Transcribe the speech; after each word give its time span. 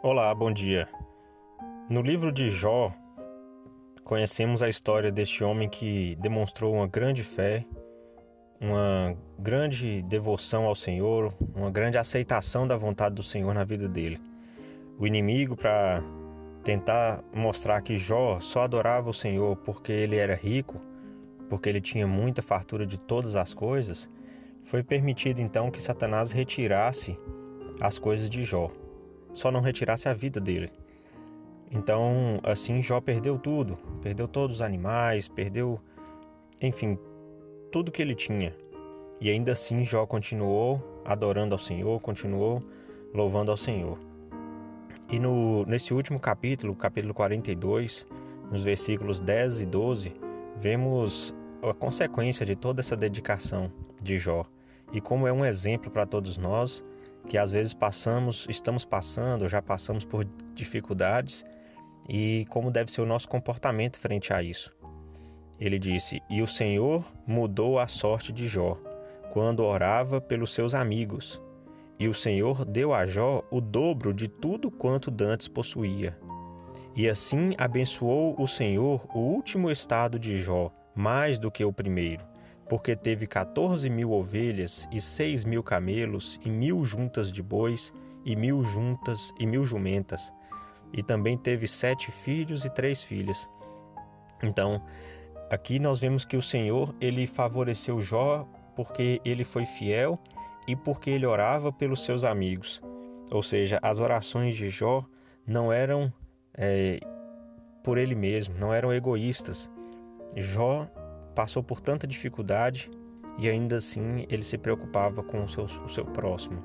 Olá, 0.00 0.32
bom 0.32 0.52
dia. 0.52 0.88
No 1.90 2.00
livro 2.00 2.30
de 2.30 2.50
Jó, 2.50 2.94
conhecemos 4.04 4.62
a 4.62 4.68
história 4.68 5.10
deste 5.10 5.42
homem 5.42 5.68
que 5.68 6.14
demonstrou 6.20 6.72
uma 6.72 6.86
grande 6.86 7.24
fé, 7.24 7.66
uma 8.60 9.16
grande 9.36 10.00
devoção 10.02 10.66
ao 10.66 10.76
Senhor, 10.76 11.34
uma 11.52 11.68
grande 11.68 11.98
aceitação 11.98 12.64
da 12.64 12.76
vontade 12.76 13.16
do 13.16 13.24
Senhor 13.24 13.52
na 13.52 13.64
vida 13.64 13.88
dele. 13.88 14.20
O 14.98 15.04
inimigo, 15.04 15.56
para 15.56 16.00
tentar 16.62 17.24
mostrar 17.34 17.82
que 17.82 17.98
Jó 17.98 18.38
só 18.38 18.62
adorava 18.62 19.10
o 19.10 19.14
Senhor 19.14 19.56
porque 19.56 19.90
ele 19.90 20.16
era 20.16 20.36
rico, 20.36 20.80
porque 21.50 21.68
ele 21.68 21.80
tinha 21.80 22.06
muita 22.06 22.40
fartura 22.40 22.86
de 22.86 22.98
todas 22.98 23.34
as 23.34 23.52
coisas, 23.52 24.08
foi 24.62 24.82
permitido 24.84 25.40
então 25.40 25.72
que 25.72 25.82
Satanás 25.82 26.30
retirasse 26.30 27.18
as 27.80 27.98
coisas 27.98 28.30
de 28.30 28.44
Jó 28.44 28.70
só 29.38 29.50
não 29.50 29.60
retirasse 29.60 30.08
a 30.08 30.12
vida 30.12 30.40
dele. 30.40 30.70
Então, 31.70 32.40
assim, 32.42 32.82
Jó 32.82 33.00
perdeu 33.00 33.38
tudo, 33.38 33.78
perdeu 34.02 34.26
todos 34.26 34.56
os 34.56 34.62
animais, 34.62 35.28
perdeu, 35.28 35.78
enfim, 36.60 36.98
tudo 37.70 37.92
que 37.92 38.02
ele 38.02 38.14
tinha. 38.14 38.54
E 39.20 39.30
ainda 39.30 39.52
assim, 39.52 39.84
Jó 39.84 40.06
continuou 40.06 40.82
adorando 41.04 41.54
ao 41.54 41.58
Senhor, 41.58 42.00
continuou 42.00 42.62
louvando 43.14 43.50
ao 43.50 43.56
Senhor. 43.56 43.98
E 45.10 45.18
no, 45.18 45.64
nesse 45.66 45.94
último 45.94 46.18
capítulo, 46.18 46.74
capítulo 46.74 47.14
42, 47.14 48.06
nos 48.50 48.64
versículos 48.64 49.20
10 49.20 49.62
e 49.62 49.66
12, 49.66 50.12
vemos 50.56 51.34
a 51.62 51.72
consequência 51.72 52.44
de 52.44 52.56
toda 52.56 52.80
essa 52.80 52.96
dedicação 52.96 53.70
de 54.02 54.18
Jó 54.18 54.44
e 54.92 55.00
como 55.00 55.26
é 55.26 55.32
um 55.32 55.44
exemplo 55.44 55.90
para 55.90 56.06
todos 56.06 56.38
nós 56.38 56.84
que 57.28 57.36
às 57.36 57.52
vezes 57.52 57.74
passamos, 57.74 58.46
estamos 58.48 58.84
passando, 58.84 59.48
já 59.48 59.60
passamos 59.60 60.04
por 60.04 60.24
dificuldades 60.54 61.44
e 62.08 62.46
como 62.48 62.70
deve 62.70 62.90
ser 62.90 63.02
o 63.02 63.06
nosso 63.06 63.28
comportamento 63.28 63.98
frente 63.98 64.32
a 64.32 64.42
isso. 64.42 64.74
Ele 65.60 65.78
disse: 65.78 66.22
E 66.30 66.40
o 66.40 66.46
Senhor 66.46 67.04
mudou 67.26 67.78
a 67.78 67.86
sorte 67.86 68.32
de 68.32 68.48
Jó, 68.48 68.78
quando 69.32 69.62
orava 69.62 70.20
pelos 70.20 70.54
seus 70.54 70.74
amigos. 70.74 71.40
E 72.00 72.08
o 72.08 72.14
Senhor 72.14 72.64
deu 72.64 72.94
a 72.94 73.06
Jó 73.06 73.44
o 73.50 73.60
dobro 73.60 74.14
de 74.14 74.28
tudo 74.28 74.70
quanto 74.70 75.10
dantes 75.10 75.48
possuía. 75.48 76.16
E 76.94 77.08
assim 77.08 77.54
abençoou 77.58 78.40
o 78.40 78.46
Senhor 78.46 79.04
o 79.12 79.18
último 79.18 79.70
estado 79.70 80.18
de 80.18 80.38
Jó, 80.38 80.72
mais 80.94 81.38
do 81.38 81.50
que 81.50 81.64
o 81.64 81.72
primeiro 81.72 82.24
porque 82.68 82.94
teve 82.94 83.26
quatorze 83.26 83.88
mil 83.88 84.12
ovelhas 84.12 84.88
e 84.92 85.00
seis 85.00 85.44
mil 85.44 85.62
camelos 85.62 86.38
e 86.44 86.50
mil 86.50 86.84
juntas 86.84 87.32
de 87.32 87.42
bois 87.42 87.92
e 88.24 88.36
mil 88.36 88.62
juntas 88.62 89.32
e 89.38 89.46
mil 89.46 89.64
jumentas, 89.64 90.32
e 90.92 91.02
também 91.02 91.36
teve 91.36 91.66
sete 91.66 92.10
filhos 92.10 92.64
e 92.64 92.70
três 92.70 93.02
filhas. 93.02 93.48
Então, 94.42 94.82
aqui 95.50 95.78
nós 95.78 95.98
vemos 95.98 96.24
que 96.24 96.36
o 96.36 96.42
Senhor 96.42 96.94
ele 97.00 97.26
favoreceu 97.26 98.00
Jó 98.00 98.46
porque 98.76 99.20
ele 99.24 99.44
foi 99.44 99.64
fiel 99.64 100.18
e 100.66 100.76
porque 100.76 101.10
ele 101.10 101.26
orava 101.26 101.72
pelos 101.72 102.04
seus 102.04 102.22
amigos. 102.24 102.82
Ou 103.30 103.42
seja, 103.42 103.78
as 103.82 103.98
orações 103.98 104.54
de 104.54 104.70
Jó 104.70 105.04
não 105.46 105.72
eram 105.72 106.12
é, 106.54 107.00
por 107.82 107.98
ele 107.98 108.14
mesmo, 108.14 108.54
não 108.58 108.72
eram 108.72 108.92
egoístas. 108.92 109.70
Jó 110.36 110.86
passou 111.38 111.62
por 111.62 111.80
tanta 111.80 112.04
dificuldade 112.04 112.90
e 113.38 113.48
ainda 113.48 113.76
assim 113.76 114.26
ele 114.28 114.42
se 114.42 114.58
preocupava 114.58 115.22
com 115.22 115.44
o 115.44 115.48
seu, 115.48 115.66
o 115.84 115.88
seu 115.88 116.04
próximo. 116.04 116.64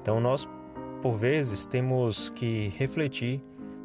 Então 0.00 0.18
nós, 0.18 0.48
por 1.02 1.18
vezes, 1.18 1.66
temos 1.66 2.30
que 2.30 2.68
refletir 2.78 3.42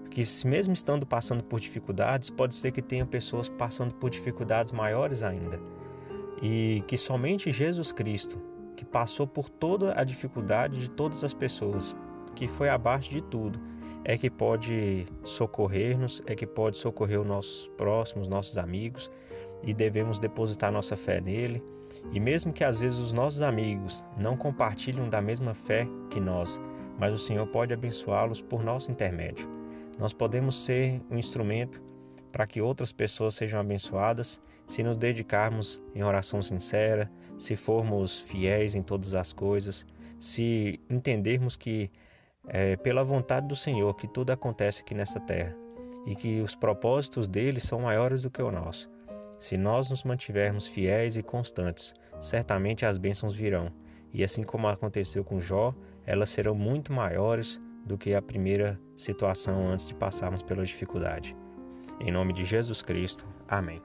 que 0.10 0.24
mesmo 0.46 0.74
estando 0.74 1.06
passando 1.06 1.44
por 1.44 1.60
dificuldades, 1.60 2.30
pode 2.30 2.56
ser 2.56 2.72
que 2.72 2.82
tenha 2.82 3.06
pessoas 3.06 3.50
passando 3.50 3.94
por 3.96 4.10
dificuldades 4.10 4.72
maiores 4.72 5.22
ainda. 5.22 5.60
E 6.42 6.82
que 6.88 6.98
somente 6.98 7.52
Jesus 7.52 7.92
Cristo, 7.92 8.42
que 8.78 8.86
passou 8.86 9.28
por 9.28 9.50
toda 9.50 10.00
a 10.00 10.06
dificuldade 10.06 10.80
de 10.80 10.90
todas 10.90 11.26
as 11.26 11.34
pessoas, 11.34 11.94
que 12.34 12.48
foi 12.48 12.70
abaixo 12.70 13.10
de 13.10 13.22
tudo, 13.22 13.60
é 14.06 14.18
que 14.18 14.30
pode 14.30 15.08
socorrer-nos, 15.26 16.24
é 16.26 16.34
que 16.36 16.48
pode 16.48 16.78
socorrer 16.78 17.20
os 17.20 17.28
nossos 17.28 17.68
próximos, 17.76 18.30
nossos 18.30 18.58
amigos, 18.58 19.12
e 19.64 19.74
devemos 19.74 20.20
depositar 20.20 20.72
nossa 20.72 20.96
fé 20.96 21.20
nele. 21.20 21.64
E 22.12 22.20
mesmo 22.20 22.54
que 22.54 22.64
às 22.64 22.78
vezes 22.80 23.00
os 23.00 23.14
nossos 23.14 23.42
amigos 23.42 24.04
não 24.18 24.38
compartilhem 24.38 25.10
da 25.10 25.22
mesma 25.22 25.54
fé 25.54 25.88
que 26.10 26.20
nós, 26.20 26.60
mas 27.00 27.14
o 27.14 27.18
Senhor 27.18 27.48
pode 27.48 27.74
abençoá-los 27.74 28.42
por 28.42 28.64
nosso 28.64 28.92
intermédio. 28.92 29.50
Nós 29.98 30.14
podemos 30.14 30.64
ser 30.64 31.02
um 31.10 31.18
instrumento 31.18 31.82
para 32.32 32.46
que 32.46 32.62
outras 32.62 32.92
pessoas 32.92 33.36
sejam 33.36 33.60
abençoadas 33.60 34.42
se 34.68 34.84
nos 34.84 34.98
dedicarmos 34.98 35.82
em 35.94 36.04
oração 36.04 36.42
sincera, 36.42 37.10
se 37.38 37.56
formos 37.56 38.20
fiéis 38.20 38.76
em 38.76 38.82
todas 38.82 39.14
as 39.14 39.32
coisas, 39.32 39.86
se 40.20 40.80
entendermos 40.90 41.56
que 41.56 41.90
é 42.48 42.76
pela 42.76 43.04
vontade 43.04 43.48
do 43.48 43.56
Senhor 43.56 43.94
que 43.96 44.08
tudo 44.08 44.32
acontece 44.32 44.82
aqui 44.82 44.94
nesta 44.94 45.20
terra 45.20 45.56
e 46.06 46.16
que 46.16 46.42
os 46.42 46.56
propósitos 46.56 47.28
dele 47.28 47.60
são 47.60 47.82
maiores 47.82 48.24
do 48.24 48.30
que 48.30 48.42
o 48.42 48.52
nosso. 48.52 48.90
Se 49.40 49.58
nós 49.58 49.90
nos 49.90 50.04
mantivermos 50.04 50.68
fiéis 50.68 51.16
e 51.16 51.24
constantes, 51.24 51.94
certamente 52.22 52.86
as 52.86 52.98
bênçãos 52.98 53.36
virão, 53.36 53.72
e 54.14 54.24
assim 54.24 54.44
como 54.44 54.68
aconteceu 54.68 55.24
com 55.24 55.40
Jó, 55.40 55.74
elas 56.06 56.30
serão 56.30 56.56
muito 56.56 56.94
maiores 56.94 57.62
do 57.86 57.98
que 57.98 58.14
a 58.14 58.22
primeira 58.22 58.80
situação 58.96 59.68
antes 59.68 59.86
de 59.86 59.94
passarmos 59.94 60.42
pela 60.42 60.66
dificuldade. 60.66 61.36
Em 62.00 62.12
nome 62.12 62.34
de 62.34 62.46
Jesus 62.46 62.82
Cristo. 62.82 63.26
Amém. 63.48 63.82